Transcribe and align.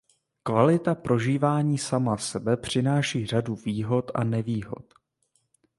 Kvalita 0.43 0.95
prožívání 0.95 1.77
sama 1.77 2.17
sebe 2.17 2.57
přináší 2.57 3.25
řadu 3.25 3.55
výhod 3.55 4.11
a 4.15 4.23
nevýhod. 4.23 4.93